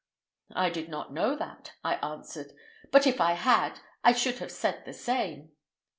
[0.55, 2.53] "I did not know that," I answered,
[2.91, 5.51] "but if I had, I should have said the same."